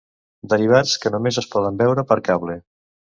Derivats 0.53 0.93
que 1.03 1.11
només 1.15 1.39
es 1.41 1.49
poden 1.51 1.77
veure 1.83 2.07
per 2.13 2.21
cable. 2.31 2.57